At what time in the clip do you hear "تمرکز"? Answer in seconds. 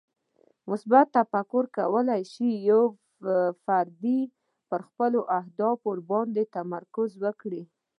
6.55-7.11